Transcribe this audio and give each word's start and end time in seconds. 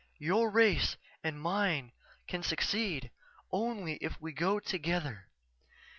Your 0.17 0.49
race 0.49 0.97
and 1.23 1.39
mine 1.39 1.91
can 2.27 2.41
succeed 2.41 3.11
only 3.51 3.97
if 3.97 4.19
we 4.19 4.33
go 4.33 4.59
together. 4.59 5.27